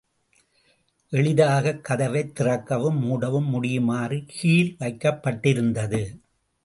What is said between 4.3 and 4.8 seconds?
கீல்